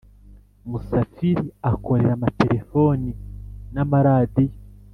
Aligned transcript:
Musafili 0.69 1.45
akorera 1.71 2.11
amatelefoni 2.17 3.11
namaradiyo 3.73 4.57